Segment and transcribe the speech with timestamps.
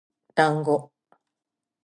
[0.33, 0.91] だんご